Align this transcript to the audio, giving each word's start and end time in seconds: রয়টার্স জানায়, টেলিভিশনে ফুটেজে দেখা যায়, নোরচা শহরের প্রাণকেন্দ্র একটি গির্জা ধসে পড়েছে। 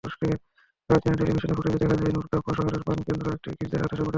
রয়টার্স 0.03 1.03
জানায়, 1.03 1.17
টেলিভিশনে 1.19 1.53
ফুটেজে 1.57 1.77
দেখা 1.81 1.95
যায়, 1.95 2.13
নোরচা 2.15 2.37
শহরের 2.57 2.81
প্রাণকেন্দ্র 2.85 3.27
একটি 3.35 3.49
গির্জা 3.59 3.77
ধসে 3.81 3.87
পড়েছে। 3.89 4.09